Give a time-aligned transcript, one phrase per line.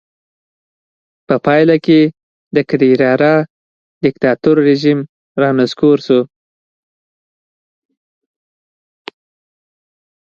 [1.27, 1.99] په پایله کې
[2.55, 3.35] د کرېرارا
[4.03, 4.99] دیکتاتور رژیم
[5.41, 6.21] رانسکور شو.